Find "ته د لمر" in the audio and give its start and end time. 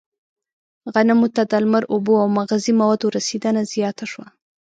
1.35-1.83